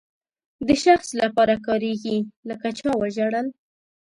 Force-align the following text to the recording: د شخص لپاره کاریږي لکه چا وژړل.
د 0.67 0.69
شخص 0.83 1.09
لپاره 1.21 1.55
کاریږي 1.67 2.17
لکه 2.49 2.67
چا 2.79 2.89
وژړل. 3.01 3.47